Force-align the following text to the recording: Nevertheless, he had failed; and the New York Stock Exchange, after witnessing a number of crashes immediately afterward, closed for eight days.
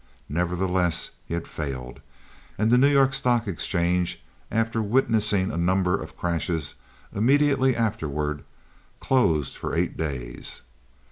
Nevertheless, 0.29 1.11
he 1.27 1.35
had 1.35 1.47
failed; 1.47 2.01
and 2.57 2.71
the 2.71 2.77
New 2.79 2.87
York 2.87 3.13
Stock 3.13 3.47
Exchange, 3.47 4.19
after 4.49 4.81
witnessing 4.81 5.51
a 5.51 5.57
number 5.57 5.93
of 5.95 6.17
crashes 6.17 6.73
immediately 7.13 7.75
afterward, 7.75 8.43
closed 8.99 9.55
for 9.55 9.75
eight 9.75 9.97
days. 9.97 10.63